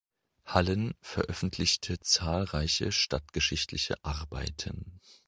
Hallen 0.47 0.95
veröffentlichte 1.01 1.99
zahlreiche 1.99 2.91
stadtgeschichtliche 2.91 4.03
Arbeiten. 4.03 4.99